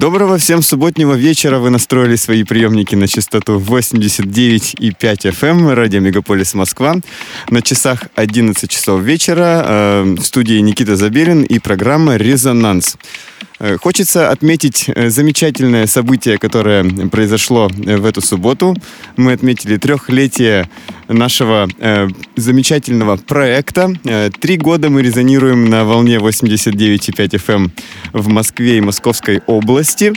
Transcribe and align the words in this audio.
Доброго 0.00 0.38
всем 0.38 0.62
субботнего 0.62 1.12
вечера. 1.12 1.58
Вы 1.58 1.68
настроили 1.68 2.16
свои 2.16 2.42
приемники 2.42 2.94
на 2.94 3.06
частоту 3.06 3.58
89,5 3.58 4.72
FM, 4.98 5.74
радио 5.74 6.00
Мегаполис 6.00 6.54
Москва. 6.54 6.94
На 7.50 7.60
часах 7.60 8.04
11 8.14 8.70
часов 8.70 9.02
вечера 9.02 9.62
э, 9.62 10.02
в 10.18 10.22
студии 10.22 10.58
Никита 10.60 10.96
Забелин 10.96 11.42
и 11.42 11.58
программа 11.58 12.16
«Резонанс». 12.16 12.96
Э, 13.60 13.76
хочется 13.76 14.30
отметить 14.30 14.86
э, 14.88 15.10
замечательное 15.10 15.86
событие, 15.86 16.38
которое 16.38 16.82
произошло 17.10 17.68
э, 17.68 17.98
в 17.98 18.06
эту 18.06 18.22
субботу. 18.22 18.74
Мы 19.16 19.32
отметили 19.32 19.76
трехлетие 19.76 20.68
нашего 21.08 21.68
э, 21.78 22.08
замечательного 22.36 23.16
проекта. 23.16 23.92
Три 24.40 24.56
года 24.56 24.88
мы 24.88 25.02
резонируем 25.02 25.68
на 25.68 25.84
волне 25.84 26.16
89,5 26.16 27.12
FM 27.12 27.50
эм 27.50 27.72
в 28.12 28.28
Москве 28.28 28.78
и 28.78 28.80
Московской 28.80 29.40
области. 29.46 30.14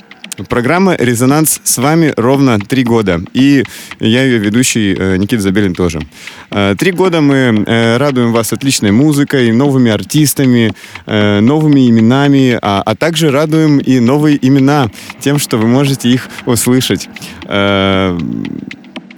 Программа 0.50 0.96
«Резонанс» 0.96 1.62
с 1.64 1.78
вами 1.78 2.14
ровно 2.18 2.60
три 2.60 2.84
года. 2.84 3.22
И 3.34 3.64
я 4.00 4.24
ее 4.24 4.40
ведущий 4.40 4.96
э, 4.98 5.18
Никита 5.18 5.42
Забелин 5.44 5.76
тоже. 5.76 6.02
Э, 6.50 6.76
три 6.78 6.92
года 6.92 7.22
мы 7.22 7.64
э, 7.66 7.98
радуем 7.98 8.32
вас 8.32 8.52
отличной 8.52 8.92
музыкой, 8.92 9.52
новыми 9.52 9.92
артистами, 9.92 10.74
новыми 11.06 11.90
именами, 11.90 12.58
а, 12.62 12.82
а 12.86 12.96
также 12.96 13.32
радуем 13.32 13.78
и 13.78 14.00
новые 14.00 14.38
имена 14.46 14.90
тем, 15.20 15.38
что 15.40 15.58
вы 15.58 15.68
можете 15.68 16.10
их 16.10 16.28
услышать. 16.46 17.10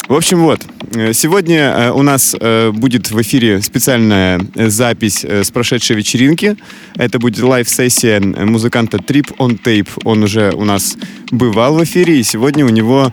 В 0.08 0.14
общем, 0.14 0.42
вот. 0.42 0.62
Э, 0.94 1.14
сегодня 1.14 1.74
э, 1.76 1.92
у 1.92 2.04
нас 2.04 2.36
э, 2.40 2.70
будет 2.72 3.10
в 3.10 3.20
эфире 3.22 3.62
специальная 3.62 4.40
запись 4.56 5.26
с 5.26 5.50
прошедшей 5.50 5.96
вечеринки. 5.96 6.58
Это 6.96 7.18
будет 7.18 7.42
лайв-сессия 7.44 8.20
музыканта 8.20 8.98
Trip 8.98 9.36
on 9.38 9.60
Tape. 9.60 9.90
Он 10.04 10.24
уже 10.24 10.52
у 10.52 10.64
нас 10.64 10.96
бывал 11.32 11.76
в 11.76 11.84
эфире, 11.84 12.20
и 12.20 12.24
сегодня 12.24 12.66
у 12.66 12.70
него 12.70 13.12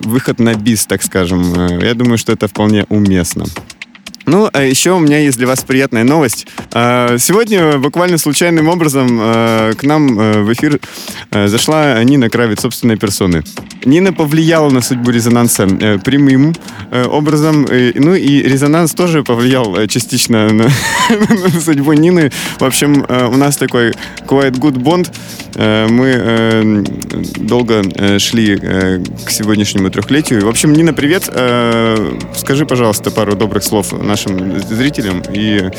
выход 0.00 0.40
на 0.40 0.54
бис, 0.54 0.86
так 0.86 1.02
скажем. 1.02 1.78
Я 1.80 1.94
думаю, 1.94 2.18
что 2.18 2.32
это 2.32 2.48
вполне 2.48 2.84
уместно. 2.88 3.44
Ну, 4.26 4.48
а 4.52 4.62
еще 4.62 4.92
у 4.92 4.98
меня 4.98 5.18
есть 5.18 5.38
для 5.38 5.46
вас 5.46 5.62
приятная 5.64 6.04
новость. 6.04 6.46
А, 6.72 7.16
сегодня 7.18 7.78
буквально 7.78 8.18
случайным 8.18 8.68
образом 8.68 9.18
а, 9.20 9.72
к 9.74 9.82
нам 9.82 10.16
в 10.16 10.52
эфир 10.52 10.80
зашла 11.30 12.02
Нина 12.04 12.28
Кравец 12.30 12.60
собственной 12.60 12.96
персоны. 12.96 13.42
Нина 13.84 14.12
повлияла 14.12 14.70
на 14.70 14.80
судьбу 14.80 15.10
резонанса 15.10 15.64
э, 15.64 15.98
прямым 15.98 16.54
э, 16.90 17.04
образом. 17.04 17.66
Ну 17.94 18.14
и 18.14 18.42
резонанс 18.42 18.92
тоже 18.92 19.24
повлиял 19.24 19.76
э, 19.76 19.88
частично 19.88 20.48
на, 20.48 20.64
на 21.10 21.60
судьбу 21.60 21.92
Нины. 21.92 22.30
В 22.58 22.64
общем, 22.64 23.04
у 23.08 23.36
нас 23.36 23.56
такой 23.56 23.92
quite 24.26 24.52
good 24.52 24.76
bond. 24.76 25.12
Мы 25.54 26.84
долго 27.36 27.82
шли 28.18 28.56
к 28.56 29.30
сегодняшнему 29.30 29.90
трехлетию. 29.90 30.44
В 30.44 30.48
общем, 30.48 30.72
Нина, 30.72 30.92
привет. 30.92 31.24
Скажи, 32.34 32.66
пожалуйста, 32.66 33.10
пару 33.10 33.36
добрых 33.36 33.62
слов 33.62 33.92
нашим 33.92 34.60
зрителям. 34.60 35.22
И 35.32 35.70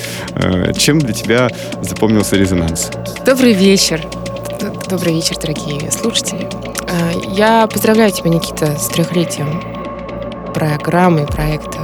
чем 0.77 0.99
для 0.99 1.13
тебя 1.13 1.49
запомнился 1.81 2.35
резонанс? 2.35 2.91
Добрый 3.25 3.53
вечер. 3.53 4.05
Добрый 4.89 5.15
вечер, 5.15 5.37
дорогие 5.39 5.91
слушатели. 5.91 6.47
Э, 6.87 7.11
я 7.35 7.67
поздравляю 7.67 8.11
тебя, 8.11 8.29
Никита, 8.29 8.77
с 8.77 8.87
трехлетием 8.87 9.61
программы, 10.53 11.25
проекта 11.25 11.79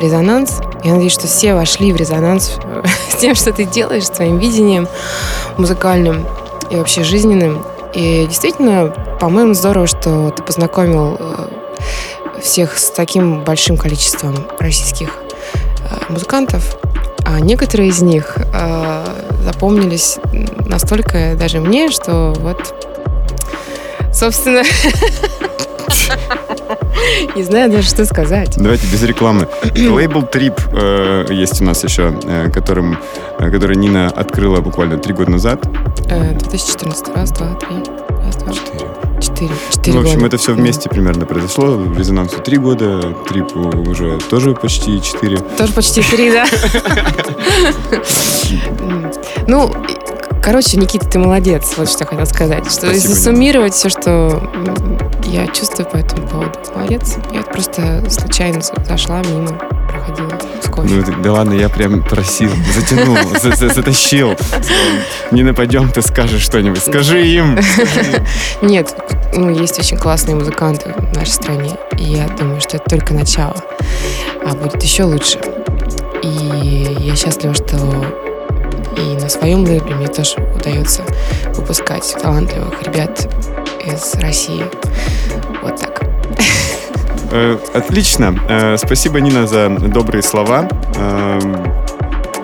«Резонанс». 0.00 0.60
Я 0.82 0.94
надеюсь, 0.94 1.12
что 1.12 1.26
все 1.26 1.54
вошли 1.54 1.92
в 1.92 1.96
резонанс 1.96 2.58
с 3.10 3.16
тем, 3.16 3.34
что 3.34 3.52
ты 3.52 3.64
делаешь, 3.64 4.04
с 4.04 4.10
твоим 4.10 4.38
видением 4.38 4.88
музыкальным 5.58 6.26
и 6.74 6.78
вообще 6.78 7.04
жизненным. 7.04 7.64
И 7.94 8.26
действительно, 8.26 8.88
по-моему, 9.20 9.54
здорово, 9.54 9.86
что 9.86 10.30
ты 10.30 10.42
познакомил 10.42 11.16
э, 11.18 11.48
всех 12.42 12.78
с 12.78 12.90
таким 12.90 13.44
большим 13.44 13.76
количеством 13.76 14.46
российских 14.58 15.10
э, 15.10 16.12
музыкантов. 16.12 16.76
А 17.26 17.40
некоторые 17.40 17.88
из 17.88 18.02
них 18.02 18.36
запомнились 19.40 20.18
настолько 20.66 21.34
даже 21.36 21.58
мне, 21.58 21.88
что 21.90 22.34
вот 22.38 22.74
Собственно, 24.14 24.62
не 27.36 27.42
знаю 27.42 27.70
даже, 27.70 27.88
что 27.88 28.04
сказать. 28.04 28.54
Давайте 28.56 28.86
без 28.86 29.02
рекламы. 29.02 29.48
Лейбл 29.74 30.22
Trip 30.22 30.58
э, 30.72 31.32
есть 31.32 31.60
у 31.60 31.64
нас 31.64 31.84
еще, 31.84 32.14
э, 32.24 32.50
которым, 32.50 32.98
э, 33.38 33.50
который 33.50 33.76
Нина 33.76 34.08
открыла 34.08 34.60
буквально 34.60 34.98
три 34.98 35.12
года 35.14 35.32
назад. 35.32 35.60
2014. 36.08 37.08
Раз, 37.14 37.30
два, 37.32 37.54
три. 37.54 37.76
Раз, 38.24 38.36
два. 38.36 38.52
Четыре. 38.52 38.86
Четыре. 39.20 39.50
Четыре 39.70 39.96
ну, 39.96 40.02
в 40.02 40.04
общем, 40.04 40.16
года. 40.16 40.26
это 40.26 40.36
все 40.38 40.52
вместе 40.54 40.88
примерно 40.88 41.24
произошло. 41.24 41.80
Резонансу 41.96 42.40
три 42.40 42.58
года, 42.58 43.14
Трипу 43.28 43.60
уже 43.88 44.18
тоже 44.28 44.54
почти 44.54 45.00
четыре. 45.02 45.38
Тоже 45.38 45.72
почти 45.72 46.02
три, 46.02 46.30
да. 46.32 46.46
Ну, 49.46 49.70
Короче, 50.44 50.76
Никита, 50.76 51.06
ты 51.06 51.18
молодец, 51.18 51.72
вот 51.78 51.88
что 51.88 52.00
я 52.00 52.06
хотела 52.06 52.26
сказать. 52.26 52.64
Что 52.64 52.86
Спасибо, 52.86 52.94
если 52.96 53.14
суммировать 53.14 53.72
все, 53.72 53.88
что 53.88 54.52
я 55.24 55.46
чувствую 55.46 55.88
по 55.88 55.96
этому 55.96 56.28
поводу, 56.28 56.52
молодец. 56.74 57.16
Я 57.32 57.40
просто 57.40 58.04
случайно 58.10 58.60
зашла 58.86 59.22
мимо, 59.22 59.58
проходила 59.88 60.38
сквозь. 60.62 60.90
Ну, 60.90 61.02
да 61.22 61.32
ладно, 61.32 61.54
я 61.54 61.70
прям 61.70 62.02
просил, 62.02 62.50
затянул, 62.74 63.16
затащил. 63.40 64.36
Не 65.30 65.44
нападем, 65.44 65.90
ты 65.90 66.02
скажешь 66.02 66.42
что-нибудь. 66.42 66.82
Скажи 66.82 67.26
им. 67.26 67.58
Нет, 68.60 68.94
ну, 69.34 69.48
есть 69.48 69.78
очень 69.78 69.96
классные 69.96 70.36
музыканты 70.36 70.92
в 70.92 71.16
нашей 71.16 71.32
стране. 71.32 71.70
И 71.98 72.04
я 72.04 72.28
думаю, 72.28 72.60
что 72.60 72.76
это 72.76 72.84
только 72.90 73.14
начало. 73.14 73.56
А 74.44 74.54
будет 74.54 74.82
еще 74.82 75.04
лучше. 75.04 75.38
И 76.22 76.98
я 77.00 77.16
счастлива, 77.16 77.54
что 77.54 78.33
и 78.96 79.16
на 79.20 79.28
своем 79.28 79.64
лейбле 79.64 79.94
мне 79.94 80.08
тоже 80.08 80.36
удается 80.54 81.02
выпускать 81.54 82.14
талантливых 82.20 82.82
ребят 82.82 83.28
из 83.84 84.14
России. 84.14 84.64
Вот 85.62 85.80
так. 85.80 86.02
Э, 87.30 87.58
отлично. 87.74 88.38
Э, 88.48 88.76
спасибо, 88.76 89.20
Нина, 89.20 89.46
за 89.46 89.68
добрые 89.68 90.22
слова. 90.22 90.68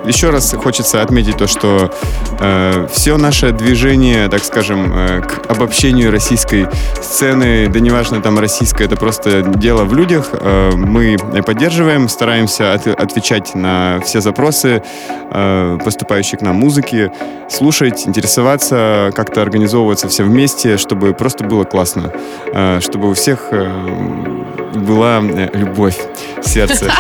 Еще 0.05 0.31
раз 0.31 0.55
хочется 0.55 1.03
отметить 1.03 1.37
то, 1.37 1.47
что 1.47 1.93
э, 2.39 2.89
все 2.93 3.17
наше 3.17 3.53
движение, 3.53 4.29
так 4.29 4.43
скажем, 4.43 4.93
э, 4.93 5.21
к 5.21 5.51
обобщению 5.51 6.11
российской 6.11 6.69
сцены, 7.03 7.69
да 7.69 7.81
неважно 7.81 8.23
там 8.23 8.39
российская, 8.39 8.85
это 8.85 8.97
просто 8.97 9.43
дело 9.43 9.85
в 9.85 9.95
людях, 9.95 10.31
э, 10.33 10.71
мы 10.75 11.17
поддерживаем, 11.43 12.09
стараемся 12.09 12.73
от, 12.73 12.87
отвечать 12.87 13.55
на 13.55 14.01
все 14.05 14.21
запросы, 14.21 14.83
э, 15.31 15.79
поступающие 15.85 16.39
к 16.39 16.43
нам 16.43 16.57
музыки, 16.57 17.13
слушать, 17.51 18.07
интересоваться, 18.07 19.11
как-то 19.15 19.43
организовываться 19.43 20.09
все 20.09 20.25
вместе, 20.25 20.79
чтобы 20.79 21.13
просто 21.13 21.45
было 21.45 21.65
классно, 21.65 22.13
э, 22.53 22.81
чтобы 22.81 23.11
у 23.11 23.15
всех 23.15 23.49
э, 23.51 24.60
была 24.81 25.21
э, 25.23 25.51
любовь 25.53 25.97
сердце. 26.43 26.93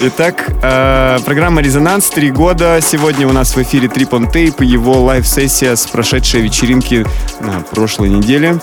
Итак, 0.00 0.46
э, 0.62 1.18
программа 1.24 1.62
«Резонанс» 1.62 2.08
три 2.08 2.30
года. 2.30 2.80
Сегодня 2.82 3.28
у 3.28 3.32
нас 3.32 3.54
в 3.54 3.62
эфире 3.62 3.88
Трип 3.88 4.12
on 4.14 4.32
Tape, 4.32 4.64
его 4.64 5.02
лайв-сессия 5.02 5.76
с 5.76 5.86
прошедшей 5.86 6.40
вечеринки 6.40 7.06
на 7.40 7.60
прошлой 7.60 8.08
неделе. 8.08 8.58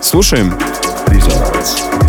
Слушаем. 0.00 0.54
Резонанс. 1.08 2.05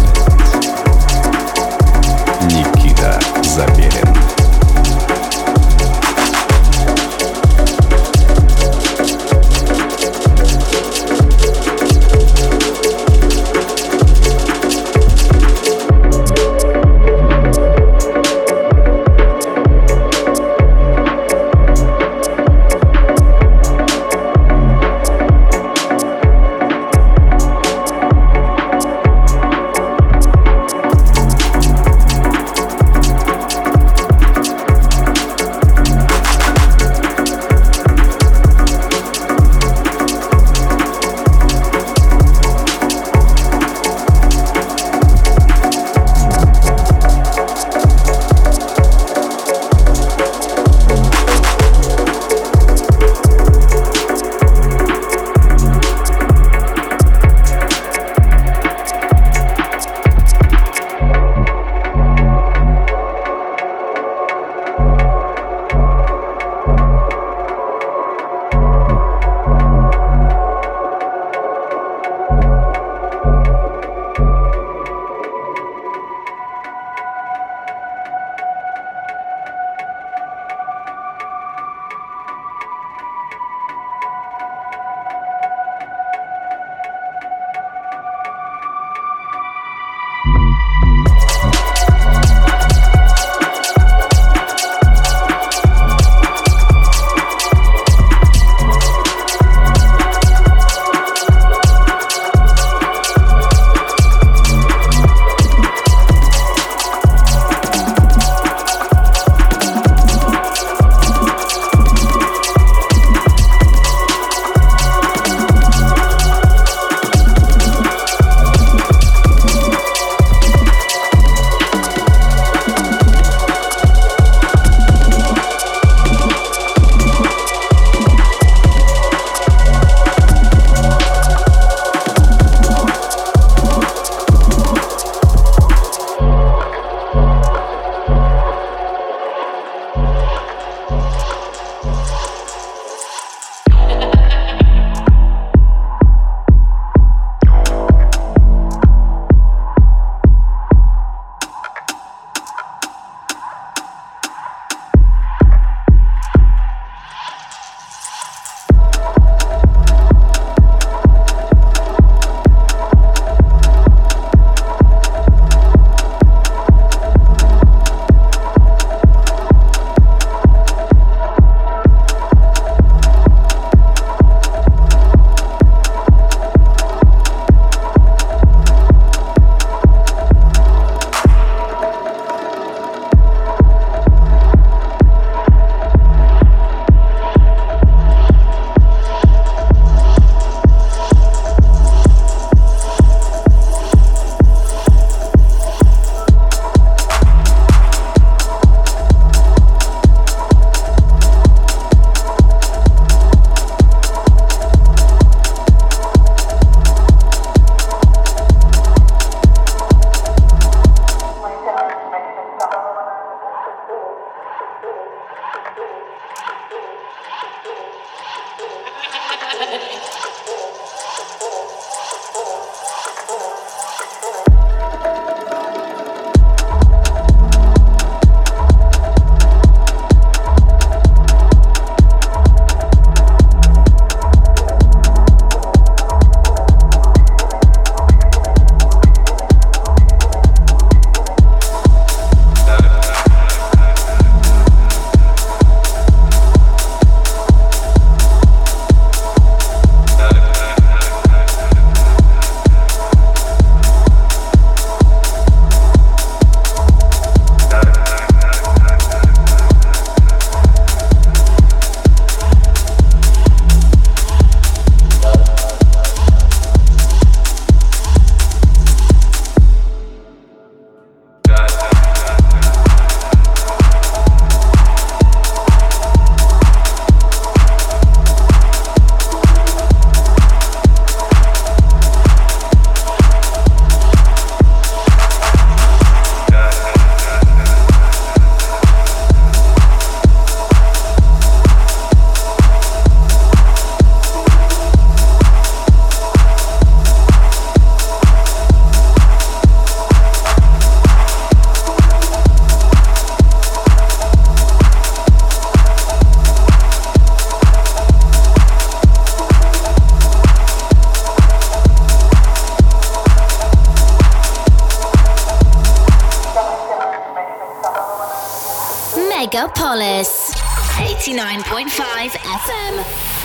Megapolis 319.88 320.52
89.5 320.98 322.36
FM. 322.36 323.37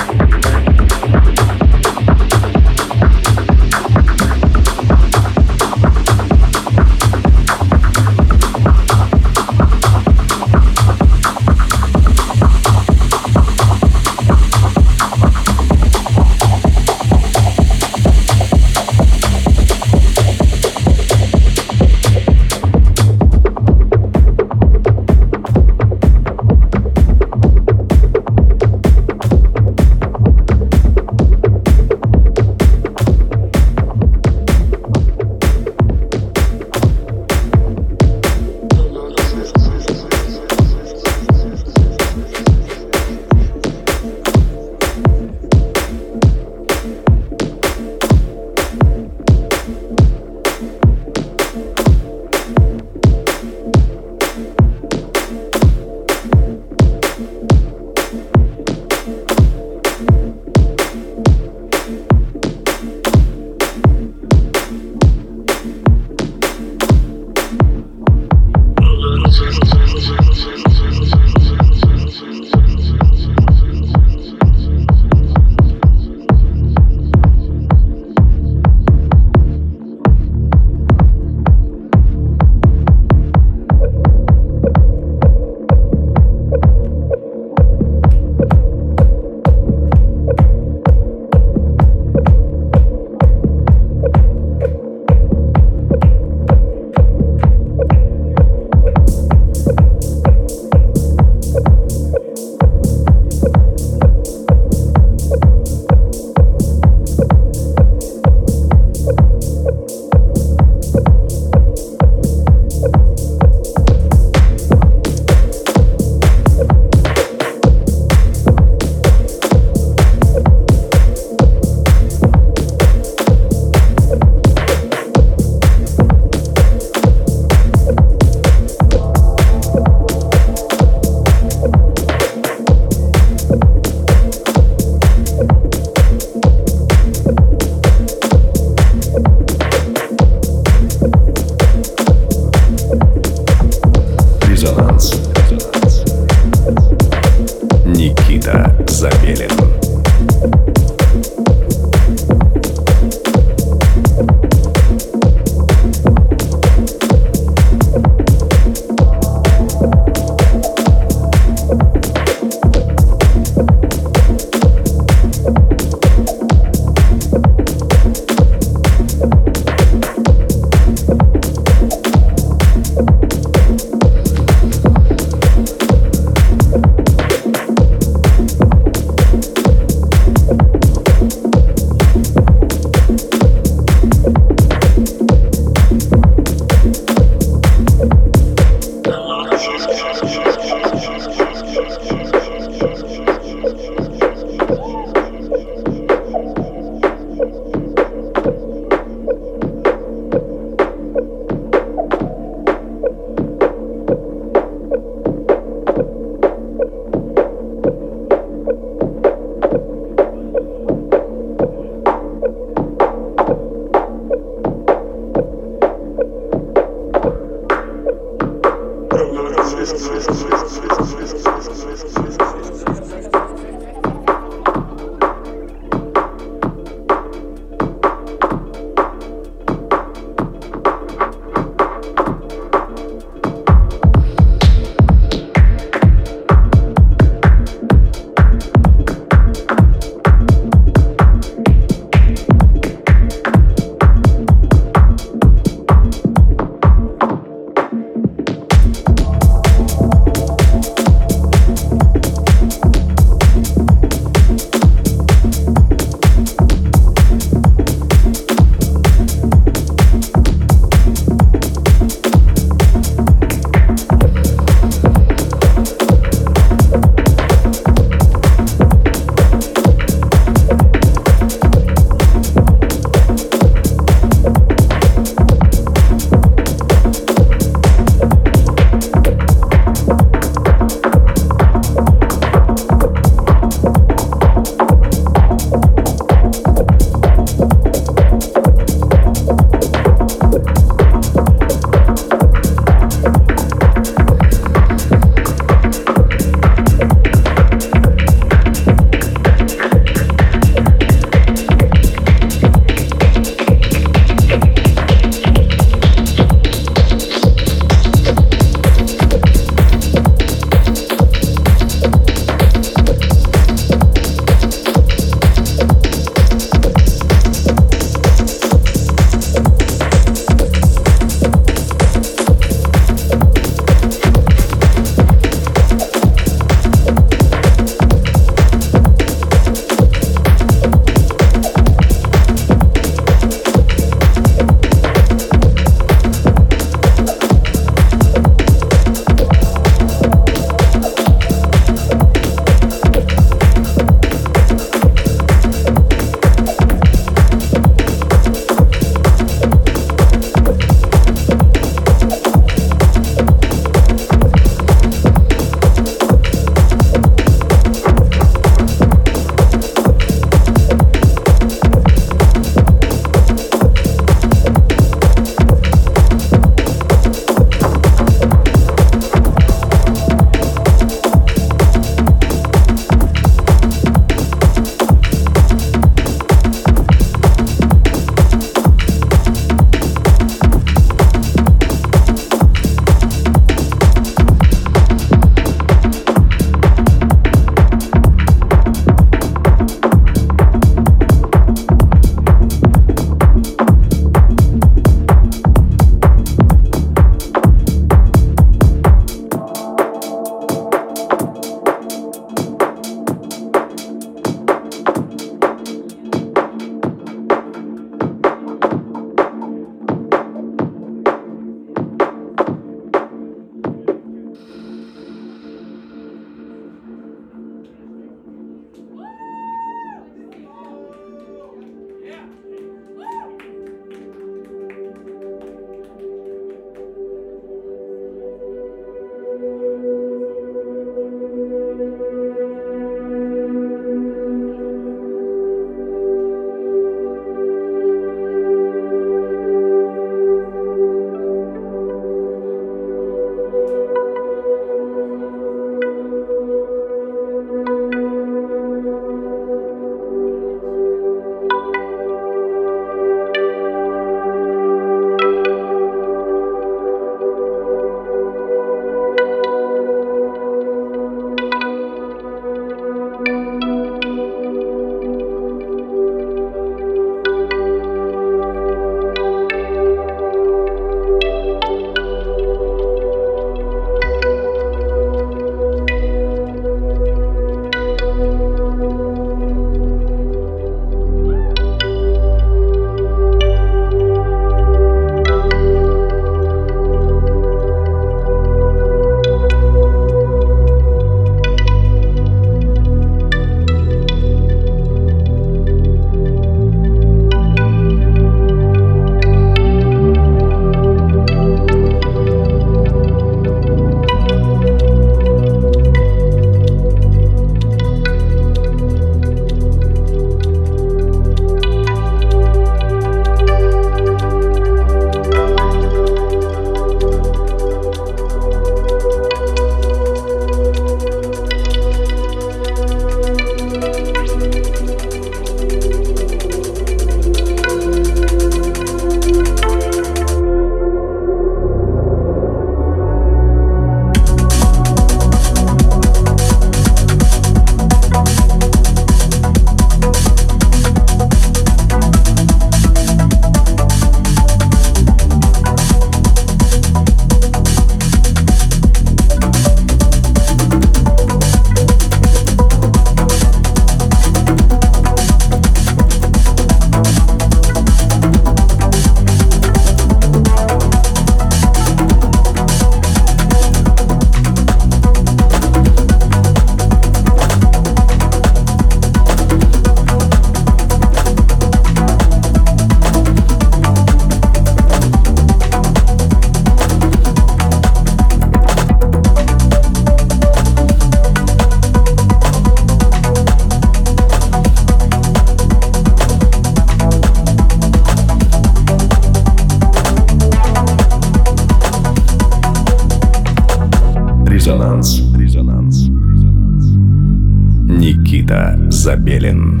Забелин. 599.21 600.00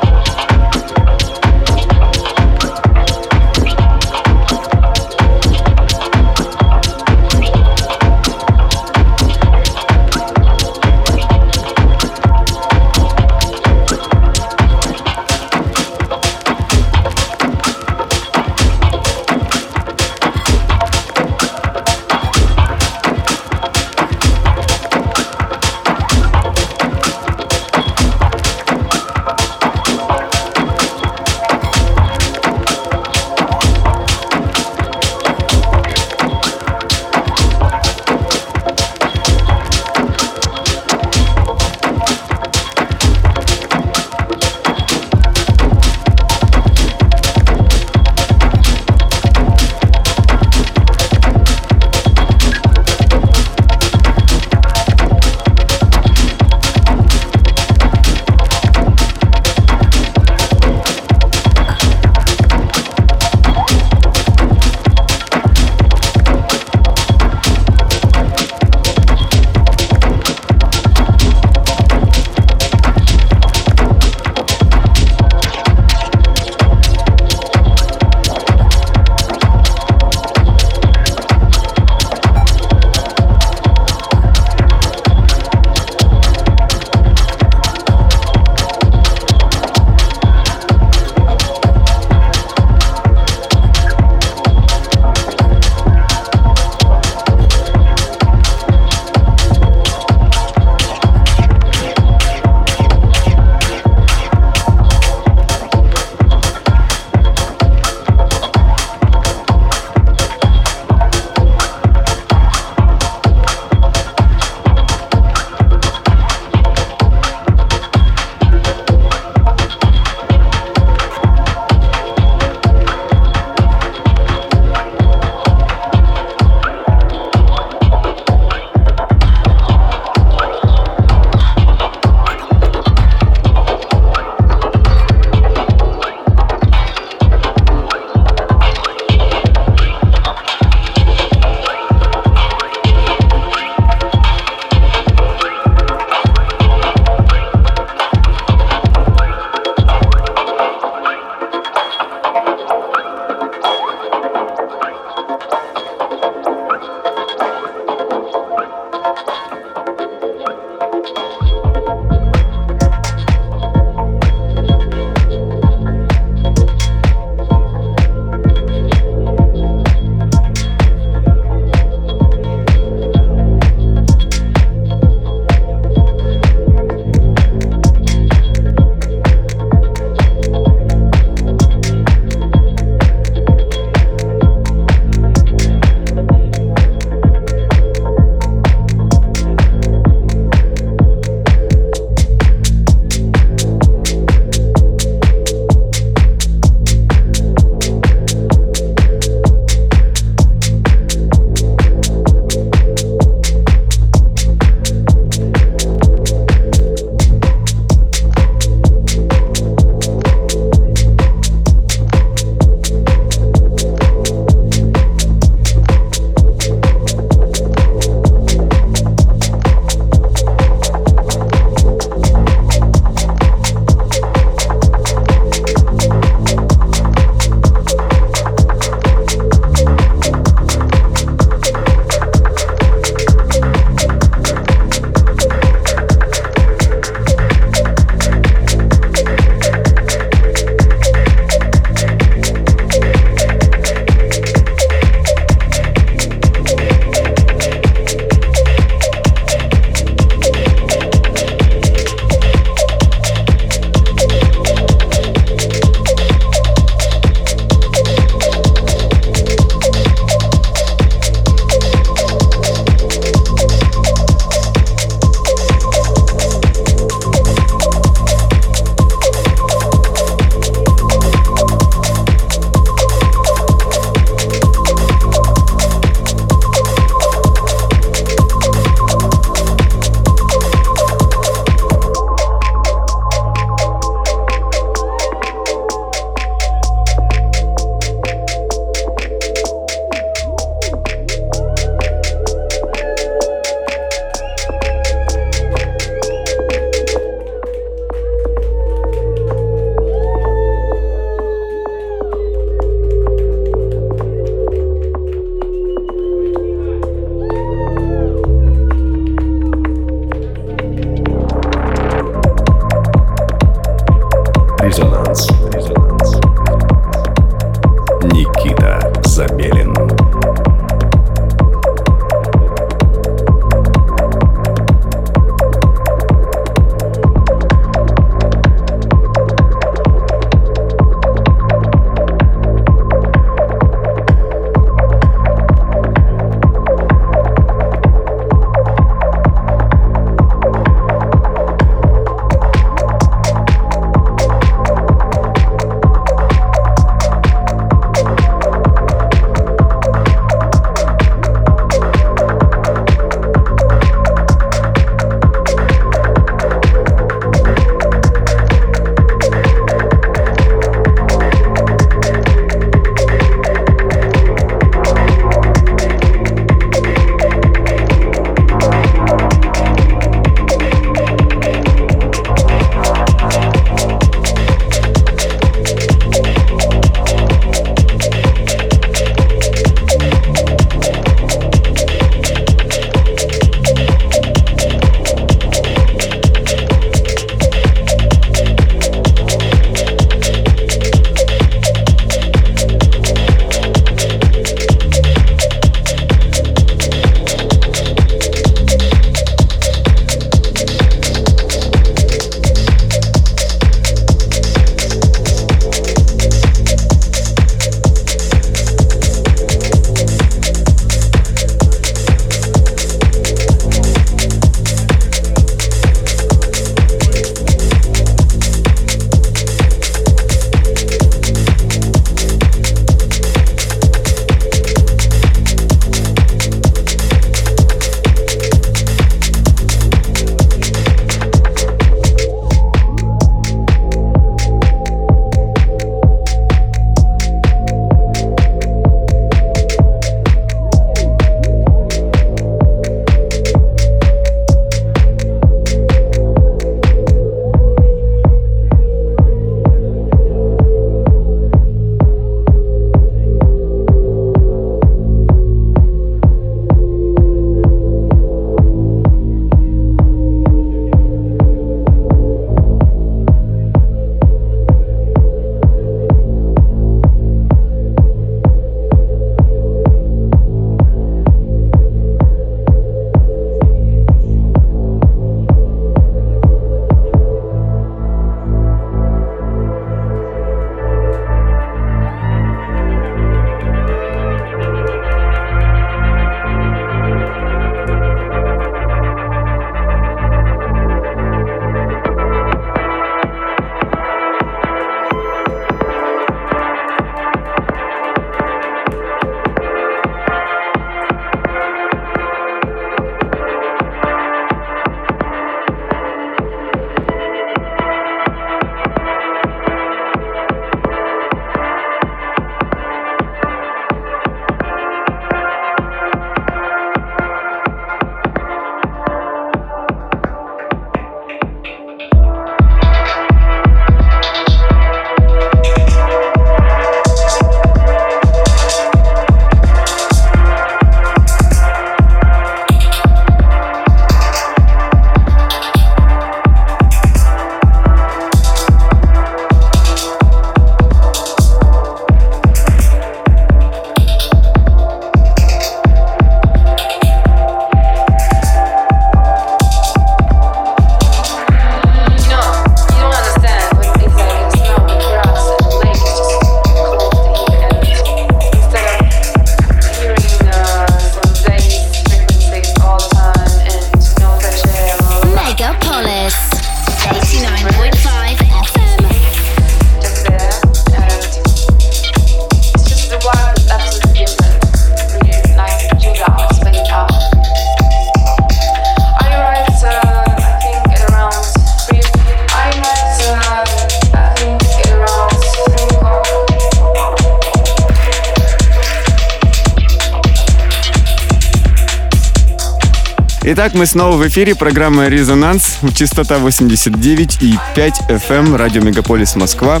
Итак, 593.82 593.94
мы 593.94 594.04
снова 594.04 594.36
в 594.36 594.46
эфире. 594.46 594.74
Программа 594.74 595.28
«Резонанс». 595.28 596.00
Частота 596.14 596.56
89,5 596.56 598.12
FM. 598.28 598.76
Радио 598.76 599.00
«Мегаполис 599.00 599.56
Москва». 599.56 600.00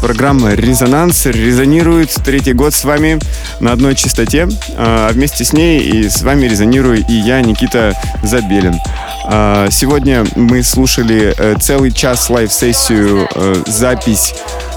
Программа 0.00 0.54
«Резонанс» 0.54 1.26
резонирует 1.26 2.14
третий 2.24 2.52
год 2.52 2.74
с 2.74 2.84
вами 2.84 3.18
на 3.58 3.72
одной 3.72 3.96
частоте. 3.96 4.46
А 4.76 5.10
вместе 5.10 5.44
с 5.44 5.52
ней 5.52 5.80
и 5.80 6.08
с 6.08 6.22
вами 6.22 6.46
резонирую 6.46 7.04
и 7.08 7.12
я, 7.12 7.40
Никита 7.40 7.92
Забелин. 8.22 8.76
А, 9.24 9.68
сегодня 9.68 10.24
мы 10.36 10.62
слушали 10.62 11.34
э, 11.36 11.56
целый 11.60 11.90
час 11.90 12.30
live-сессию, 12.30 13.28
э, 13.34 13.62
запись 13.66 14.32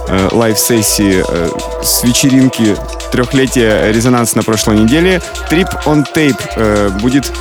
э, 0.08 0.30
live-сессии 0.32 1.24
с 1.86 2.04
вечеринки 2.04 2.76
трехлетия 3.12 3.92
резонанс 3.92 4.34
на 4.34 4.42
прошлой 4.42 4.80
неделе. 4.80 5.22
Трип 5.48 5.68
on 5.86 6.06
Tape 6.12 7.00
будет 7.02 7.32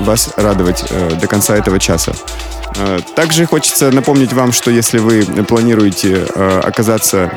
вас 0.00 0.30
радовать 0.36 0.84
до 1.20 1.26
конца 1.26 1.56
этого 1.56 1.78
часа. 1.78 2.12
Также 3.14 3.46
хочется 3.46 3.90
напомнить 3.90 4.32
вам, 4.32 4.52
что 4.52 4.70
если 4.70 4.98
вы 4.98 5.22
планируете 5.44 6.24
оказаться 6.62 7.30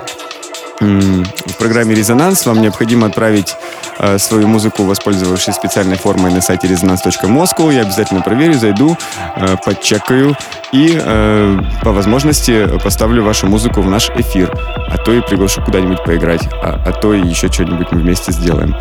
в 0.79 1.53
программе 1.57 1.95
«Резонанс» 1.95 2.45
вам 2.45 2.61
необходимо 2.61 3.07
отправить 3.07 3.55
э, 3.99 4.17
свою 4.17 4.47
музыку, 4.47 4.83
воспользовавшись 4.83 5.55
специальной 5.55 5.97
формой 5.97 6.31
на 6.31 6.41
сайте 6.41 6.67
резонанс.москву. 6.67 7.71
Я 7.71 7.81
обязательно 7.81 8.21
проверю, 8.21 8.53
зайду, 8.53 8.97
э, 9.35 9.55
подчекаю 9.63 10.35
и 10.71 10.99
э, 10.99 11.59
по 11.83 11.91
возможности 11.91 12.67
поставлю 12.79 13.23
вашу 13.23 13.47
музыку 13.47 13.81
в 13.81 13.89
наш 13.89 14.09
эфир. 14.11 14.51
А 14.89 14.97
то 14.97 15.11
и 15.13 15.21
приглашу 15.21 15.61
куда-нибудь 15.61 16.03
поиграть, 16.03 16.47
а, 16.61 16.79
а 16.85 16.91
то 16.91 17.13
и 17.13 17.21
еще 17.21 17.51
что-нибудь 17.51 17.91
мы 17.91 17.99
вместе 17.99 18.31
сделаем. 18.31 18.75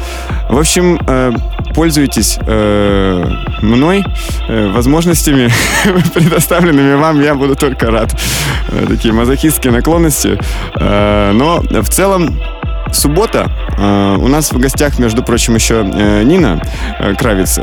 В 0.48 0.58
общем, 0.58 0.98
пользуйтесь 1.74 2.38
мной, 3.62 4.04
возможностями, 4.48 5.50
предоставленными 6.14 6.94
вам. 6.94 7.20
Я 7.20 7.34
буду 7.34 7.56
только 7.56 7.90
рад. 7.90 8.14
Э, 8.68 8.86
такие 8.88 9.12
мазохистские 9.12 9.72
наклонности. 9.72 10.38
Но 10.78 11.62
в 11.70 11.88
целом 11.88 12.38
суббота. 12.93 13.51
Э, 13.78 14.16
у 14.18 14.28
нас 14.28 14.53
в 14.53 14.59
гостях, 14.59 14.99
между 14.99 15.22
прочим, 15.22 15.55
еще 15.55 15.82
э, 15.82 16.22
Нина 16.22 16.61
э, 16.99 17.14
Кравец. 17.14 17.59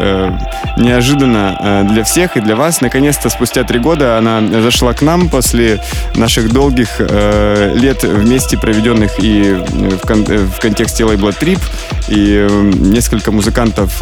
Неожиданно 0.77 1.85
для 1.89 2.03
всех 2.03 2.37
и 2.37 2.41
для 2.41 2.55
вас. 2.55 2.81
Наконец-то, 2.81 3.29
спустя 3.29 3.63
три 3.63 3.79
года, 3.79 4.17
она 4.17 4.41
зашла 4.61 4.93
к 4.93 5.01
нам 5.01 5.29
после 5.29 5.81
наших 6.15 6.51
долгих 6.51 6.99
лет 6.99 8.03
вместе 8.03 8.57
проведенных 8.57 9.19
и 9.19 9.53
в, 9.53 10.05
кон- 10.05 10.23
в 10.25 10.59
контексте 10.59 11.03
лейбла 11.05 11.31
Трип, 11.33 11.59
и 12.07 12.47
несколько 12.75 13.31
музыкантов, 13.31 14.01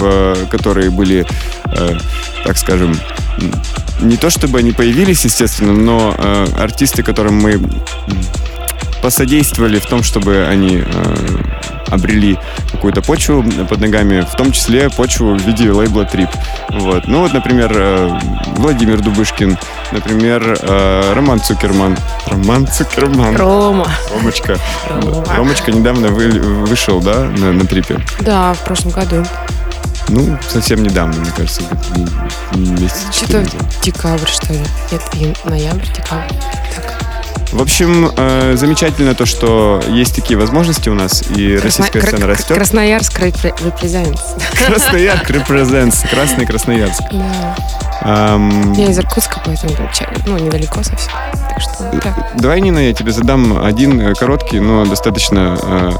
которые 0.50 0.90
были, 0.90 1.26
так 2.44 2.58
скажем, 2.58 2.96
не 4.02 4.18
то 4.18 4.30
чтобы 4.30 4.60
они 4.60 4.72
появились, 4.72 5.26
естественно, 5.26 5.74
но 5.74 6.16
артисты, 6.60 7.04
которым 7.04 7.36
мы 7.42 7.60
посодействовали 9.02 9.80
в 9.80 9.86
том, 9.86 10.04
чтобы 10.04 10.46
они 10.48 10.84
э, 10.86 11.16
обрели 11.90 12.38
какую-то 12.72 13.02
почву 13.02 13.44
под 13.70 13.80
ногами, 13.80 14.22
в 14.22 14.36
том 14.36 14.52
числе 14.52 14.90
почву 14.90 15.36
в 15.36 15.42
виде 15.42 15.72
лейбла 15.72 16.06
Трип. 16.06 16.30
Вот. 16.70 17.08
Ну 17.08 17.22
вот, 17.22 17.34
например, 17.34 17.72
э, 17.74 18.20
Владимир 18.58 19.02
Дубышкин, 19.02 19.58
например, 19.92 20.58
э, 20.62 21.14
Роман 21.14 21.40
Цукерман. 21.40 21.98
Роман 22.28 22.68
Цукерман. 22.68 23.36
Рома. 23.36 23.88
Ромочка. 24.14 24.58
Рома. 24.90 25.26
Ромочка 25.36 25.72
недавно 25.72 26.10
вы, 26.10 26.30
вышел, 26.30 27.02
да, 27.02 27.26
на, 27.26 27.54
на 27.54 27.66
Трипе? 27.66 28.00
Да, 28.22 28.54
в 28.54 28.60
прошлом 28.64 28.92
году. 28.92 29.26
Ну, 30.10 30.38
совсем 30.48 30.84
недавно, 30.84 31.20
мне 31.20 31.32
кажется, 31.36 31.62
месяц 32.56 33.08
Что-то 33.12 33.46
декабрь, 33.84 34.28
что 34.28 34.54
ли? 34.54 34.62
Нет, 34.92 35.44
ноябрь, 35.44 35.86
декабрь. 35.94 36.34
Так. 36.74 37.17
В 37.52 37.62
общем, 37.62 38.12
э, 38.16 38.56
замечательно 38.58 39.16
то, 39.16 39.26
что 39.26 39.82
есть 39.88 40.14
такие 40.16 40.38
возможности 40.38 40.90
у 40.90 40.94
нас, 40.94 41.24
и 41.36 41.58
Красно... 41.58 41.64
российская 41.64 42.02
сцена 42.02 42.18
Кр- 42.18 42.30
растет. 42.30 42.58
Красноярск 42.58 43.20
represents. 43.20 44.20
Красноярск 44.68 45.30
represents. 45.32 46.10
Красный 46.10 46.46
Красноярск. 46.46 47.02
Да. 47.12 47.56
Ам, 48.02 48.74
Я 48.74 48.90
из 48.90 49.00
Иркутска, 49.00 49.42
поэтому 49.44 49.74
ну, 50.28 50.38
недалеко 50.38 50.84
совсем. 50.84 51.12
Так 51.50 51.62
что 51.62 52.00
так. 52.04 52.32
Давай, 52.40 52.62
Нина, 52.62 52.80
я 52.80 52.94
тебе 52.94 53.12
задам 53.12 53.64
один 53.66 54.00
э, 54.00 54.14
короткий, 54.14 54.60
но 54.60 54.86
достаточно 54.86 55.58
э, 55.62 55.92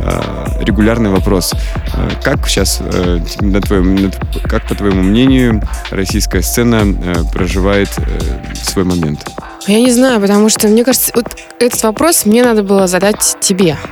э, 0.00 0.62
регулярный 0.64 1.10
вопрос. 1.10 1.52
Э, 1.94 2.10
Как 2.22 2.48
сейчас, 2.48 2.78
э, 2.80 3.20
на 3.40 3.60
твоем, 3.60 4.10
как 4.44 4.66
по 4.66 4.74
твоему 4.74 5.02
мнению, 5.02 5.62
российская 5.90 6.42
сцена 6.42 6.82
э, 6.84 7.14
проживает 7.32 7.90
э, 7.98 8.54
свой 8.62 8.84
момент? 8.84 9.26
Я 9.66 9.80
не 9.80 9.90
знаю, 9.90 10.20
потому 10.20 10.48
что, 10.48 10.68
мне 10.68 10.84
кажется, 10.84 11.10
вот 11.14 11.26
этот 11.58 11.82
вопрос 11.82 12.24
мне 12.26 12.42
надо 12.44 12.62
было 12.62 12.86
задать 12.86 13.36
тебе. 13.40 13.76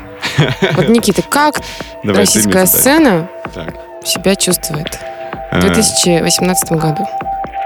Вот, 0.76 0.88
Никита, 0.88 1.22
как 1.22 1.56
Давай, 2.02 2.20
российская 2.22 2.66
сцена 2.66 3.28
Так. 3.54 3.74
себя 4.04 4.34
чувствует 4.36 4.88
в 5.52 5.56
Э, 5.56 5.60
2018 5.60 6.72
году? 6.72 7.06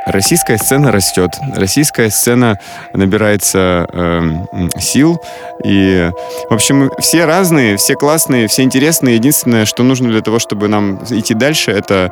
Российская 0.08 0.56
сцена 0.56 0.90
растет, 0.90 1.30
российская 1.54 2.08
сцена 2.08 2.58
набирается 2.94 3.86
м, 3.92 4.48
сил. 4.80 5.20
И, 5.64 6.10
в 6.48 6.54
общем, 6.54 6.90
все 6.98 7.26
разные, 7.26 7.76
все 7.76 7.94
классные, 7.94 8.48
все 8.48 8.62
интересные. 8.62 9.16
Единственное, 9.16 9.66
что 9.66 9.82
нужно 9.82 10.08
для 10.08 10.22
того, 10.22 10.38
чтобы 10.38 10.68
нам 10.68 10.96
идти 11.10 11.34
дальше, 11.34 11.72
это 11.72 12.10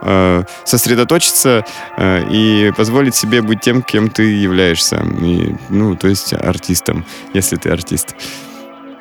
э, 0.00 0.44
сосредоточиться 0.64 1.64
э, 1.98 2.24
и 2.30 2.72
позволить 2.76 3.14
себе 3.14 3.42
быть 3.42 3.60
тем, 3.60 3.82
кем 3.82 4.08
ты 4.08 4.22
являешься. 4.22 5.04
И, 5.20 5.54
ну, 5.68 5.96
то 5.96 6.08
есть 6.08 6.32
артистом, 6.32 7.04
если 7.34 7.56
ты 7.56 7.68
артист. 7.68 8.14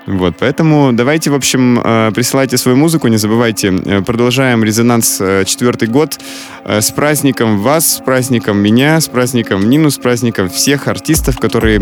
Вот, 0.05 0.35
поэтому 0.37 0.91
давайте, 0.91 1.29
в 1.29 1.33
общем, 1.33 1.79
э, 1.83 2.11
присылайте 2.13 2.57
свою 2.57 2.77
музыку, 2.77 3.07
не 3.07 3.17
забывайте. 3.17 3.73
Э, 3.85 4.01
Продолжаем 4.01 4.63
резонанс 4.63 5.21
э, 5.21 5.45
четвертый 5.45 5.87
год. 5.87 6.19
С 6.65 6.91
праздником 6.91 7.59
вас, 7.59 7.95
с 7.95 7.99
праздником 7.99 8.57
меня, 8.57 8.99
с 8.99 9.07
праздником 9.07 9.69
Нину, 9.69 9.89
с 9.89 9.97
праздником 9.97 10.49
всех 10.49 10.87
артистов, 10.87 11.37
которые 11.37 11.81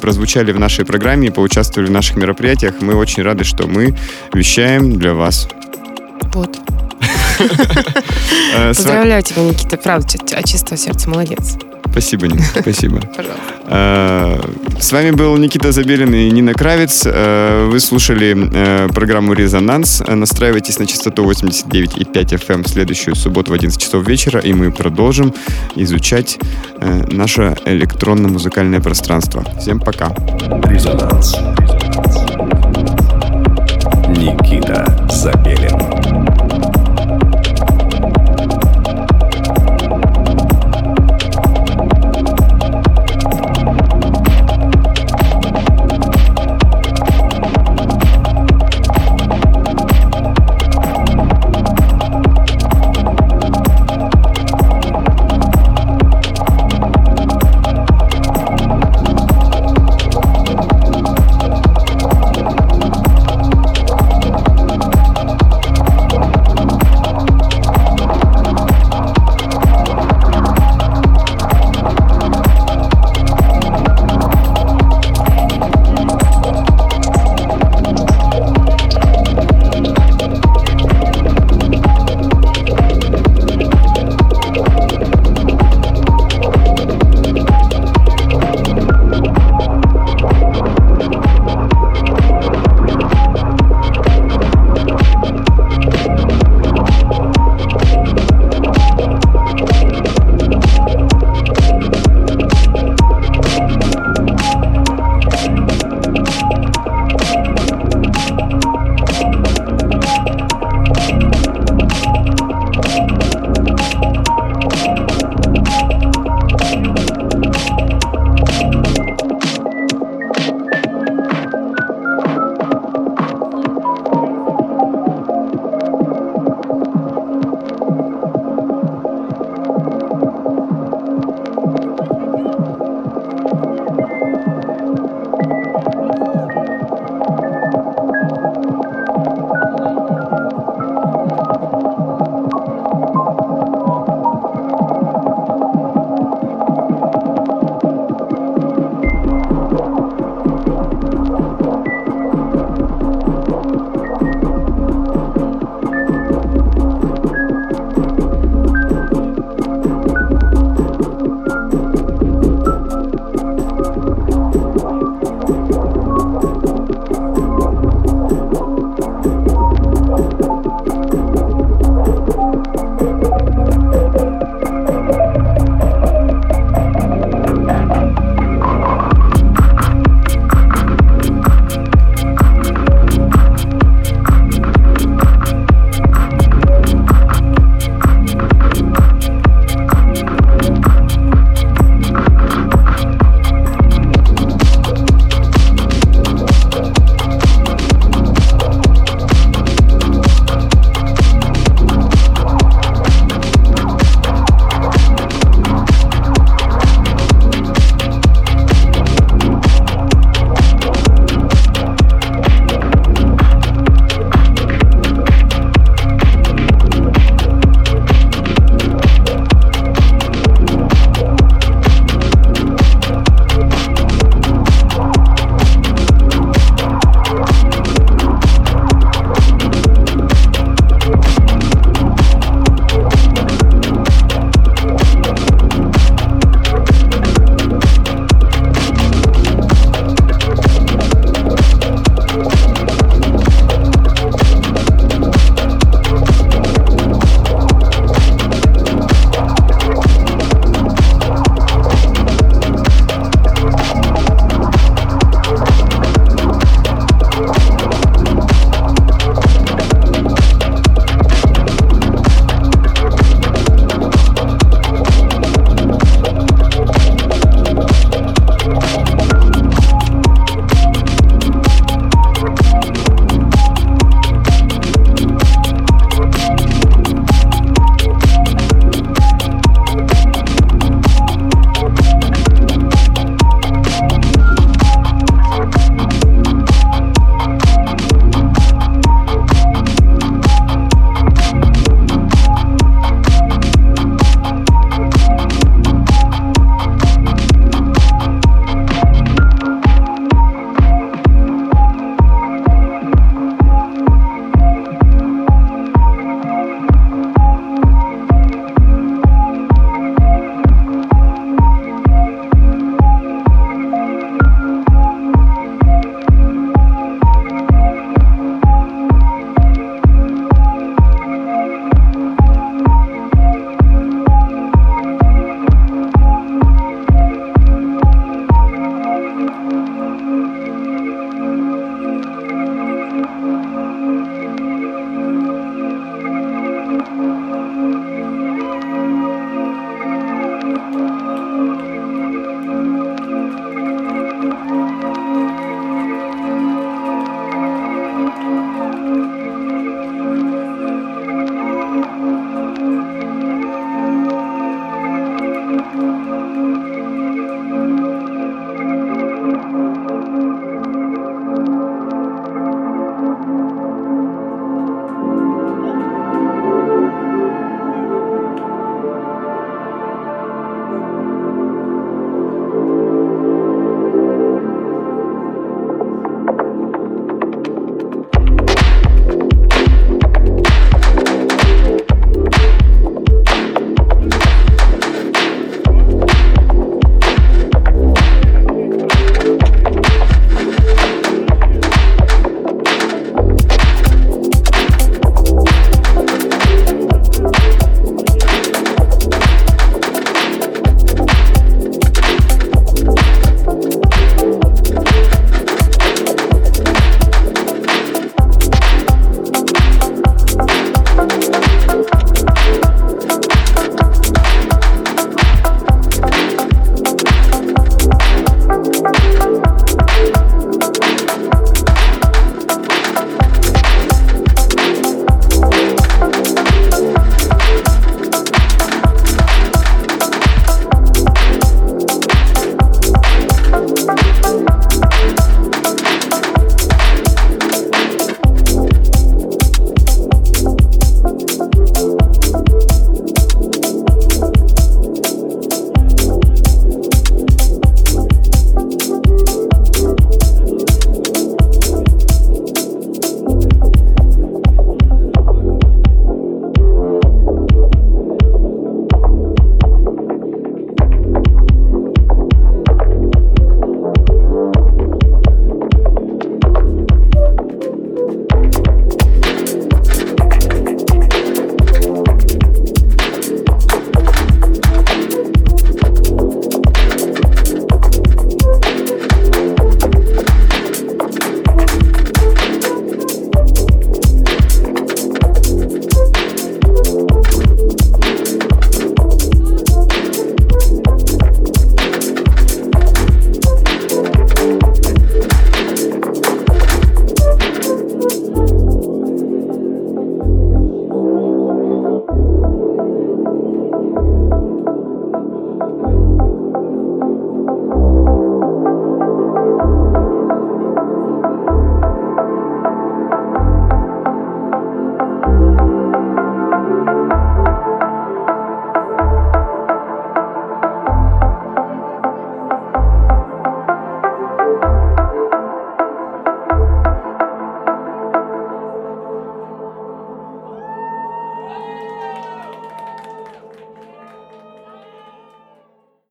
прозвучали 0.00 0.50
в 0.50 0.58
нашей 0.58 0.84
программе 0.84 1.28
и 1.28 1.30
поучаствовали 1.30 1.88
в 1.88 1.92
наших 1.92 2.16
мероприятиях. 2.16 2.74
Мы 2.80 2.94
очень 2.94 3.22
рады, 3.22 3.44
что 3.44 3.68
мы 3.68 3.94
вещаем 4.32 4.98
для 4.98 5.14
вас. 5.14 5.48
Вот. 6.34 6.58
Поздравляю 8.68 9.22
тебя, 9.22 9.42
Никита, 9.42 9.76
правда, 9.76 10.08
от 10.36 10.44
чистого 10.46 10.76
сердца, 10.76 11.08
молодец. 11.08 11.56
Спасибо, 11.90 12.26
Нина, 12.28 12.42
спасибо. 12.60 13.00
Пожалуйста. 13.16 13.42
Э, 13.66 14.40
С 14.80 14.92
вами 14.92 15.10
был 15.10 15.36
Никита 15.36 15.72
Забелин 15.72 16.14
и 16.14 16.30
Нина 16.30 16.54
Кравец. 16.54 17.02
Э, 17.06 17.68
Вы 17.70 17.80
слушали 17.80 18.36
э, 18.52 18.88
программу 18.88 19.32
«Резонанс». 19.32 20.02
Настраивайтесь 20.06 20.78
на 20.78 20.86
частоту 20.86 21.24
89,5 21.30 22.12
FM 22.12 22.62
в 22.64 22.68
следующую 22.68 23.14
субботу 23.16 23.50
в 23.50 23.54
11 23.54 23.80
часов 23.80 24.06
вечера, 24.06 24.40
и 24.40 24.52
мы 24.52 24.70
продолжим 24.70 25.34
изучать 25.76 26.38
э, 26.80 27.04
наше 27.10 27.56
электронно-музыкальное 27.64 28.80
пространство. 28.80 29.44
Всем 29.60 29.80
пока. 29.80 30.08
Резонанс. 30.64 31.34
Никита 34.08 34.86